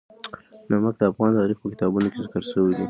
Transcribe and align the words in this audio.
نمک 0.69 0.95
د 0.99 1.03
افغان 1.11 1.31
تاریخ 1.39 1.57
په 1.61 1.67
کتابونو 1.73 2.07
کې 2.13 2.19
ذکر 2.25 2.43
شوی 2.51 2.71
دي. 2.77 2.79